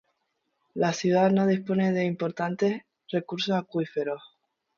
[0.73, 4.35] La ciudad no dispone de importantes recursos acuíferos.